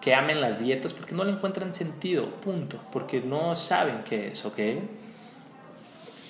[0.00, 2.78] que amen las dietas porque no le encuentran sentido, punto.
[2.92, 4.58] Porque no saben qué es, ¿ok?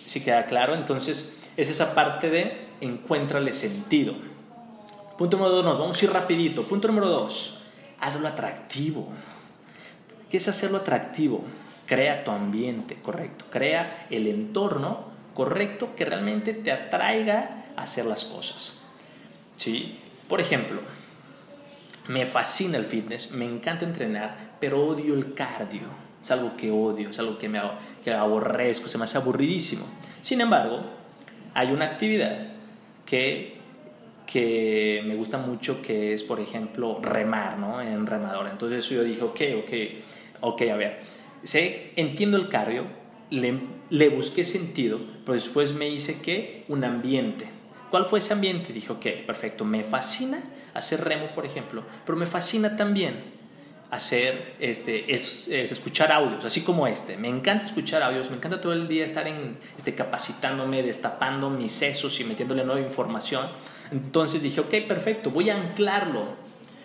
[0.06, 4.14] Si queda claro, entonces es esa parte de encuéntrale sentido.
[5.18, 6.62] Punto número dos, vamos a ir rapidito.
[6.62, 7.62] Punto número dos,
[8.00, 9.08] hazlo atractivo.
[10.30, 11.44] ¿Qué es hacerlo atractivo?
[11.86, 13.44] Crea tu ambiente, correcto.
[13.50, 18.80] Crea el entorno correcto que realmente te atraiga a hacer las cosas.
[19.56, 20.00] ¿Sí?
[20.28, 20.80] Por ejemplo,
[22.08, 25.82] me fascina el fitness, me encanta entrenar, pero odio el cardio.
[26.22, 27.60] Es algo que odio, es algo que me
[28.02, 29.84] que aborrezco, se me hace aburridísimo.
[30.22, 30.80] Sin embargo,
[31.52, 32.53] hay una actividad
[33.06, 33.54] que,
[34.26, 37.80] que me gusta mucho, que es, por ejemplo, remar, ¿no?
[37.80, 38.48] En remador.
[38.50, 39.72] Entonces yo dije, ok, ok,
[40.40, 41.00] ok, a ver,
[41.42, 42.86] sé, entiendo el cardio,
[43.30, 47.46] le, le busqué sentido, pero después me hice que un ambiente.
[47.90, 48.72] ¿Cuál fue ese ambiente?
[48.72, 50.42] Dije, ok, perfecto, me fascina
[50.74, 53.43] hacer remo, por ejemplo, pero me fascina también
[53.94, 57.16] hacer, este, es, escuchar audios, así como este.
[57.16, 61.72] Me encanta escuchar audios, me encanta todo el día estar en, este, capacitándome, destapando mis
[61.72, 63.46] sesos y metiéndole nueva información.
[63.92, 66.26] Entonces dije, ok, perfecto, voy a anclarlo.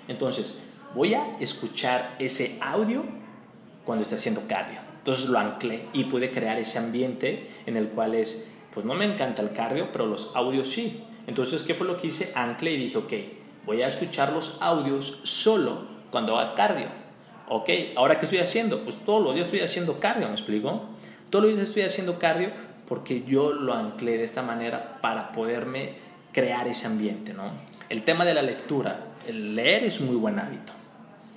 [0.07, 0.59] Entonces,
[0.93, 3.03] voy a escuchar ese audio
[3.85, 4.79] cuando esté haciendo cardio.
[4.99, 9.05] Entonces lo anclé y pude crear ese ambiente en el cual es, pues no me
[9.05, 11.03] encanta el cardio, pero los audios sí.
[11.25, 12.31] Entonces, ¿qué fue lo que hice?
[12.35, 13.13] Anclé y dije, ok,
[13.65, 16.87] voy a escuchar los audios solo cuando haga cardio.
[17.51, 18.81] Ok, ahora qué estoy haciendo?
[18.81, 20.83] Pues todos los días estoy haciendo cardio, ¿me explico?
[21.31, 22.51] Todos los días estoy haciendo cardio
[22.87, 25.93] porque yo lo anclé de esta manera para poderme
[26.31, 27.51] crear ese ambiente, ¿no?
[27.89, 30.73] El tema de la lectura, el leer es muy buen hábito,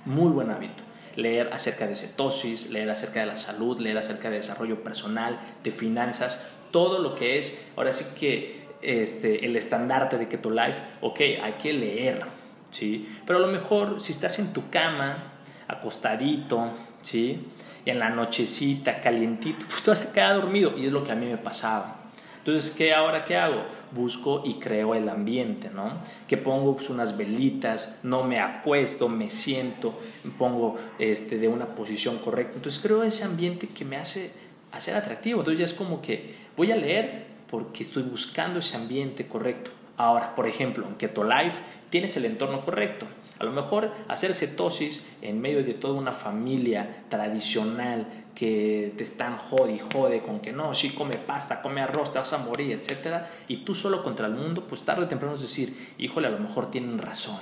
[0.05, 0.83] muy buen hábito.
[1.15, 5.71] Leer acerca de cetosis, leer acerca de la salud, leer acerca de desarrollo personal, de
[5.71, 11.19] finanzas, todo lo que es, ahora sí que este, el estandarte de Keto Life, ok,
[11.41, 12.23] hay que leer,
[12.69, 13.09] ¿sí?
[13.25, 15.32] Pero a lo mejor si estás en tu cama,
[15.73, 16.67] acostadito,
[17.01, 17.47] ¿sí?
[17.85, 20.73] Y en la nochecita, calientito, pues te vas a quedar dormido.
[20.77, 22.03] Y es lo que a mí me pasaba.
[22.39, 23.63] Entonces, ¿qué ahora qué hago?
[23.91, 25.93] Busco y creo el ambiente, ¿no?
[26.27, 29.97] Que pongo pues, unas velitas, no me acuesto, me siento,
[30.37, 32.55] pongo este, de una posición correcta.
[32.55, 34.33] Entonces, creo ese ambiente que me hace
[34.73, 35.39] hacer atractivo.
[35.39, 39.71] Entonces, ya es como que voy a leer porque estoy buscando ese ambiente correcto.
[39.95, 43.05] Ahora, por ejemplo, en Keto Life tienes el entorno correcto.
[43.39, 49.37] A lo mejor hacer cetosis en medio de toda una familia tradicional que te están
[49.37, 52.71] jode y jode con que no, si come pasta, come arroz, te vas a morir,
[52.71, 53.23] etc.
[53.47, 56.39] Y tú solo contra el mundo, pues tarde o temprano es decir, híjole, a lo
[56.39, 57.39] mejor tienen razón.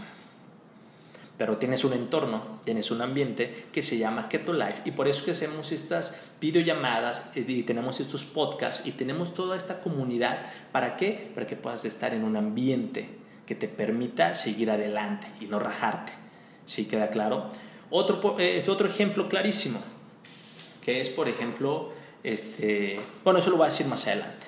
[1.37, 5.25] Pero tienes un entorno, tienes un ambiente que se llama Keto Life y por eso
[5.25, 10.45] que hacemos estas videollamadas eh, y tenemos estos podcasts y tenemos toda esta comunidad.
[10.71, 11.31] ¿Para qué?
[11.33, 13.20] Para que puedas estar en un ambiente
[13.51, 16.13] que te permita seguir adelante y no rajarte.
[16.65, 17.49] ¿Sí queda claro?
[17.89, 19.81] Otro, eh, otro ejemplo clarísimo,
[20.81, 21.91] que es, por ejemplo,
[22.23, 24.47] este, bueno, eso lo voy a decir más adelante.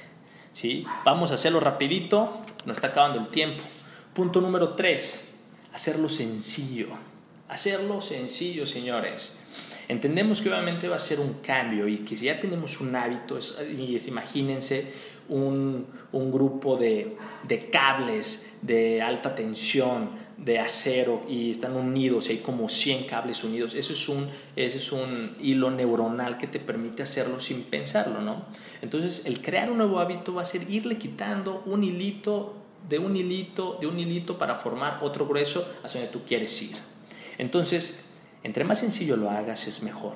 [0.53, 0.85] ¿sí?
[1.03, 3.61] Vamos a hacerlo rapidito, nos está acabando el tiempo.
[4.13, 5.37] Punto número tres,
[5.73, 6.87] hacerlo sencillo.
[7.49, 9.37] Hacerlo sencillo, señores.
[9.89, 13.37] Entendemos que obviamente va a ser un cambio y que si ya tenemos un hábito,
[13.69, 14.93] y imagínense
[15.29, 22.37] un, un grupo de, de, cables de alta tensión, de acero, y están unidos, hay
[22.37, 23.73] como 100 cables unidos.
[23.73, 28.45] Eso es, un, ese es un hilo neuronal que te permite hacerlo sin pensarlo, ¿no?
[28.81, 32.55] Entonces, el crear un nuevo hábito va a ser irle quitando un hilito
[32.89, 36.75] de un hilito, de un hilito para formar otro grueso hacia donde tú quieres ir.
[37.37, 38.05] Entonces,
[38.43, 40.15] entre más sencillo lo hagas es mejor.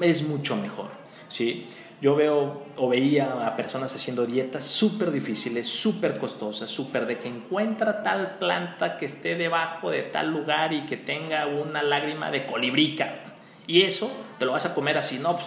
[0.00, 0.90] Es mucho mejor,
[1.28, 1.66] ¿sí?
[2.00, 7.28] Yo veo o veía a personas haciendo dietas súper difíciles, súper costosas, súper de que
[7.28, 12.46] encuentra tal planta que esté debajo de tal lugar y que tenga una lágrima de
[12.46, 13.20] colibrica.
[13.66, 15.46] Y eso te lo vas a comer así, no, pues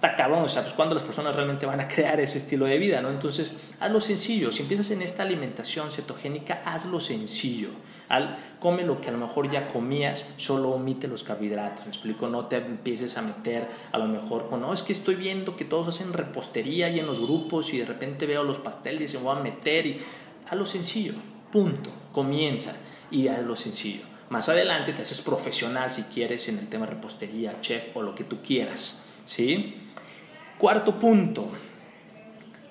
[0.00, 2.78] está cabrón, o sea, pues cuando las personas realmente van a crear ese estilo de
[2.78, 3.10] vida, ¿no?
[3.10, 4.50] Entonces, hazlo sencillo.
[4.50, 7.68] Si empiezas en esta alimentación cetogénica, hazlo sencillo.
[8.08, 12.28] Al, come lo que a lo mejor ya comías, solo omite los carbohidratos, ¿me explico?
[12.28, 15.66] No te empieces a meter a lo mejor con, no, es que estoy viendo que
[15.66, 19.24] todos hacen repostería y en los grupos y de repente veo los pasteles y me
[19.24, 20.00] voy a meter y
[20.48, 21.12] hazlo sencillo,
[21.52, 22.74] punto, comienza
[23.10, 24.04] y hazlo sencillo.
[24.30, 28.24] Más adelante te haces profesional si quieres en el tema repostería, chef o lo que
[28.24, 29.88] tú quieras, ¿sí?
[30.60, 31.48] Cuarto punto,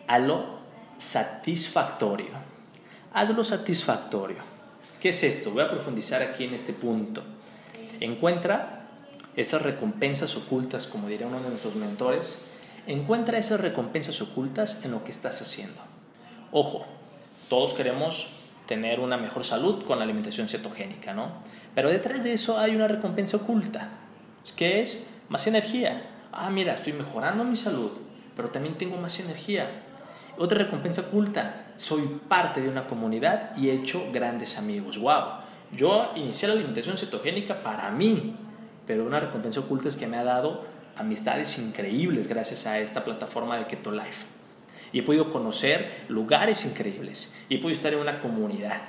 [0.06, 0.60] hazlo
[0.97, 2.28] satisfactorio.
[3.12, 4.38] Hazlo satisfactorio.
[5.02, 5.49] ¿Qué es esto?
[5.49, 7.23] Voy a profundizar aquí en este punto.
[7.99, 8.89] Encuentra
[9.36, 12.45] esas recompensas ocultas, como diría uno de nuestros mentores,
[12.86, 15.82] encuentra esas recompensas ocultas en lo que estás haciendo.
[16.52, 16.86] Ojo,
[17.49, 18.28] todos queremos
[18.67, 21.32] tener una mejor salud con la alimentación cetogénica, ¿no?
[21.73, 23.89] Pero detrás de eso hay una recompensa oculta,
[24.56, 27.92] que es más energía, ah, mira, estoy mejorando mi salud,
[28.36, 29.84] pero también tengo más energía.
[30.38, 34.98] Otra recompensa oculta, soy parte de una comunidad y he hecho grandes amigos.
[34.98, 35.24] ¡Wow!
[35.72, 38.36] Yo inicié la alimentación cetogénica para mí,
[38.88, 40.65] pero una recompensa oculta es que me ha dado
[40.96, 44.26] amistades increíbles gracias a esta plataforma de Keto Life.
[44.92, 48.82] Y he podido conocer lugares increíbles y he podido estar en una comunidad.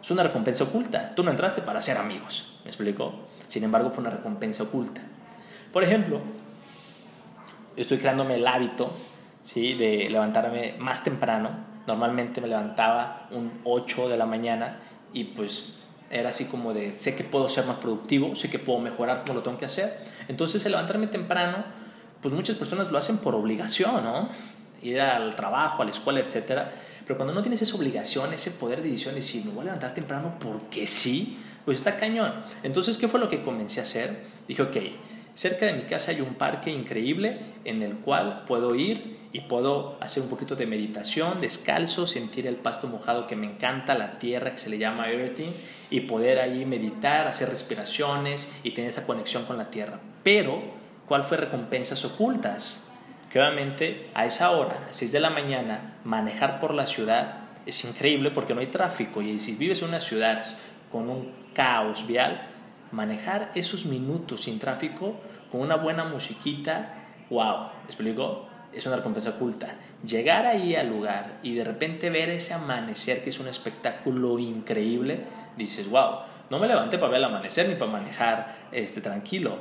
[0.00, 1.14] Es una recompensa oculta.
[1.14, 3.14] Tú no entraste para ser amigos, ¿me explico?
[3.48, 5.00] Sin embargo, fue una recompensa oculta.
[5.72, 6.20] Por ejemplo,
[7.80, 8.92] estoy creándome el hábito
[9.42, 9.74] ¿sí?
[9.74, 11.50] de levantarme más temprano.
[11.86, 14.80] Normalmente me levantaba un 8 de la mañana
[15.12, 15.74] y pues
[16.10, 19.38] era así como de, sé que puedo ser más productivo, sé que puedo mejorar como
[19.38, 19.98] lo tengo que hacer.
[20.28, 21.64] Entonces el levantarme temprano,
[22.20, 24.28] pues muchas personas lo hacen por obligación, ¿no?
[24.82, 26.72] Ir al trabajo, a la escuela, etcétera.
[27.06, 29.64] Pero cuando no tienes esa obligación, ese poder de decisión de decir, me voy a
[29.64, 32.34] levantar temprano porque sí, pues está cañón.
[32.62, 34.24] Entonces, ¿qué fue lo que comencé a hacer?
[34.46, 34.76] Dije, ok,
[35.38, 39.96] cerca de mi casa hay un parque increíble en el cual puedo ir y puedo
[40.00, 44.50] hacer un poquito de meditación, descalzo, sentir el pasto mojado que me encanta, la tierra
[44.50, 45.52] que se le llama earthing
[45.90, 50.00] y poder ahí meditar, hacer respiraciones y tener esa conexión con la tierra.
[50.24, 50.60] Pero,
[51.06, 52.92] ¿cuál fue recompensas ocultas?
[53.30, 57.84] Que obviamente a esa hora, a 6 de la mañana, manejar por la ciudad es
[57.84, 60.44] increíble porque no hay tráfico y si vives en una ciudad
[60.90, 62.47] con un caos vial,
[62.92, 65.16] manejar esos minutos sin tráfico
[65.50, 66.94] con una buena musiquita,
[67.30, 68.46] wow, ¿me explico?
[68.72, 69.74] Es una recompensa oculta.
[70.06, 75.20] Llegar ahí al lugar y de repente ver ese amanecer que es un espectáculo increíble,
[75.56, 76.20] dices, wow,
[76.50, 79.56] no me levanté para ver el amanecer ni para manejar este, tranquilo.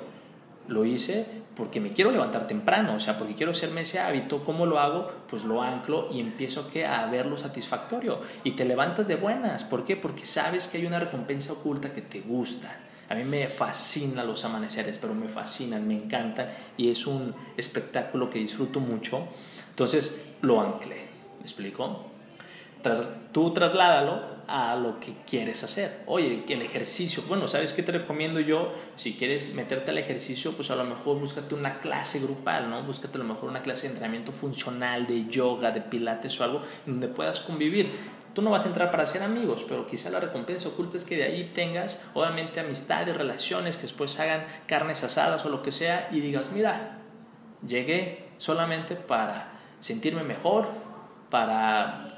[0.67, 4.43] Lo hice porque me quiero levantar temprano, o sea, porque quiero hacerme ese hábito.
[4.43, 5.07] ¿Cómo lo hago?
[5.29, 8.19] Pues lo anclo y empiezo a verlo satisfactorio.
[8.43, 9.63] Y te levantas de buenas.
[9.63, 9.95] ¿Por qué?
[9.95, 12.77] Porque sabes que hay una recompensa oculta que te gusta.
[13.09, 18.29] A mí me fascinan los amaneceres, pero me fascinan, me encantan y es un espectáculo
[18.29, 19.27] que disfruto mucho.
[19.69, 20.97] Entonces lo anclé.
[21.39, 22.11] ¿Me explico?
[23.31, 26.03] tú trasládalo a lo que quieres hacer.
[26.05, 28.73] Oye, el ejercicio, bueno, ¿sabes qué te recomiendo yo?
[28.95, 32.81] Si quieres meterte al ejercicio, pues a lo mejor búscate una clase grupal, ¿no?
[32.83, 36.61] Búscate a lo mejor una clase de entrenamiento funcional, de yoga, de pilates o algo
[36.85, 37.91] donde puedas convivir.
[38.37, 41.17] Tú no vas a entrar para ser amigos, pero quizá la recompensa oculta es que
[41.17, 46.07] de ahí tengas, obviamente, amistades, relaciones, que después hagan carnes asadas o lo que sea
[46.11, 46.99] y digas, mira,
[47.65, 50.67] llegué solamente para sentirme mejor,
[51.31, 52.09] para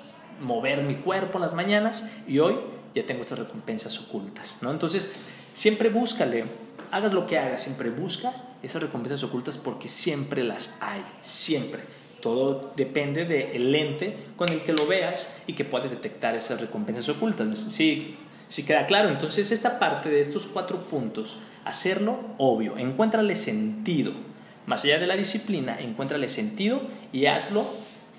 [0.41, 2.57] mover mi cuerpo en las mañanas y hoy
[2.93, 4.71] ya tengo estas recompensas ocultas, ¿no?
[4.71, 5.13] Entonces,
[5.53, 6.43] siempre búscale,
[6.91, 11.81] hagas lo que hagas, siempre busca esas recompensas ocultas porque siempre las hay, siempre.
[12.21, 17.07] Todo depende del lente con el que lo veas y que puedes detectar esas recompensas
[17.09, 17.59] ocultas.
[17.59, 19.09] Sí, sí queda claro.
[19.09, 24.13] Entonces, esta parte de estos cuatro puntos, hacerlo obvio, encuéntrale sentido.
[24.65, 27.65] Más allá de la disciplina, encuéntrale sentido y hazlo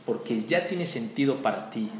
[0.04, 1.90] porque ya tiene sentido para ti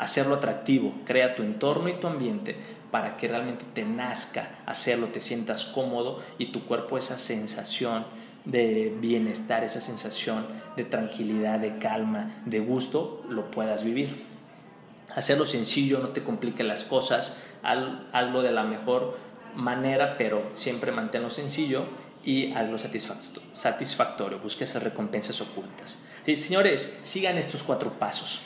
[0.00, 2.56] hacerlo atractivo, crea tu entorno y tu ambiente
[2.90, 8.06] para que realmente te nazca hacerlo, te sientas cómodo y tu cuerpo esa sensación
[8.44, 14.24] de bienestar, esa sensación de tranquilidad, de calma, de gusto, lo puedas vivir.
[15.14, 19.18] Hacerlo sencillo, no te complique las cosas, hazlo de la mejor
[19.54, 21.84] manera, pero siempre manténlo sencillo
[22.22, 22.78] y hazlo
[23.52, 26.04] satisfactorio, busca esas recompensas ocultas.
[26.26, 28.42] Sí, señores, sigan estos cuatro pasos.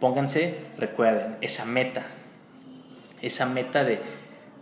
[0.00, 2.04] Pónganse, recuerden, esa meta.
[3.20, 4.00] Esa meta de,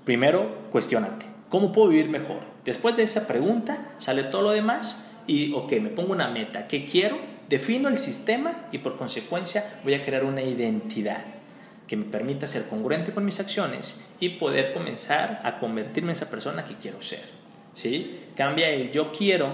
[0.05, 1.30] primero, cuestionate.
[1.51, 2.41] ¿Cómo puedo vivir mejor?
[2.65, 6.67] Después de esa pregunta, sale todo lo demás y, ok, me pongo una meta.
[6.67, 7.19] ¿Qué quiero?
[7.51, 11.23] Defino el sistema y por consecuencia voy a crear una identidad
[11.87, 16.31] que me permita ser congruente con mis acciones y poder comenzar a convertirme en esa
[16.31, 17.25] persona que quiero ser.
[17.75, 18.21] ¿Sí?
[18.35, 19.53] Cambia el yo quiero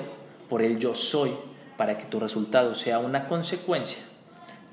[0.49, 1.33] por el yo soy
[1.77, 3.99] para que tu resultado sea una consecuencia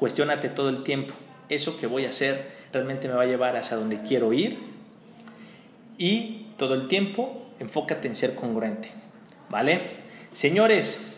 [0.04, 1.14] Cuestiónate todo el tiempo.
[1.48, 4.60] ¿Eso que voy a hacer realmente me va a llevar hacia donde quiero ir?
[5.98, 8.90] Y todo el tiempo enfócate en ser congruente.
[9.50, 9.82] ¿Vale?
[10.32, 11.18] Señores,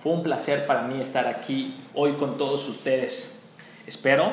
[0.00, 3.42] fue un placer para mí estar aquí hoy con todos ustedes.
[3.88, 4.32] Espero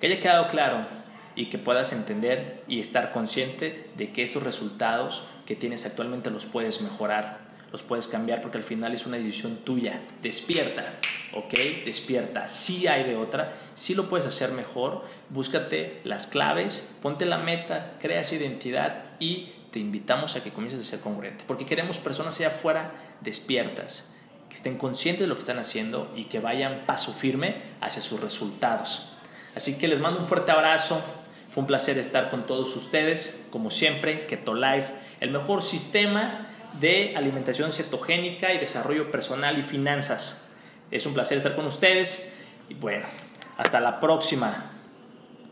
[0.00, 0.86] que haya quedado claro
[1.34, 6.46] y que puedas entender y estar consciente de que estos resultados que tienes actualmente los
[6.46, 10.00] puedes mejorar los puedes cambiar porque al final es una decisión tuya.
[10.22, 10.94] Despierta,
[11.34, 11.54] ¿ok?
[11.84, 12.48] Despierta.
[12.48, 17.96] Si hay de otra, si lo puedes hacer mejor, búscate las claves, ponte la meta,
[18.00, 21.44] crea esa identidad y te invitamos a que comiences a ser congruente.
[21.46, 24.12] Porque queremos personas allá afuera despiertas,
[24.48, 28.20] que estén conscientes de lo que están haciendo y que vayan paso firme hacia sus
[28.20, 29.12] resultados.
[29.54, 31.02] Así que les mando un fuerte abrazo.
[31.50, 36.46] Fue un placer estar con todos ustedes, como siempre, Keto Life, el mejor sistema
[36.80, 40.48] de alimentación cetogénica y desarrollo personal y finanzas.
[40.90, 42.36] Es un placer estar con ustedes
[42.68, 43.06] y bueno,
[43.56, 44.79] hasta la próxima.